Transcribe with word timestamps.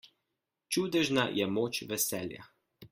Čudežna 0.77 1.27
je 1.37 1.47
moč 1.59 1.85
veselja. 1.95 2.53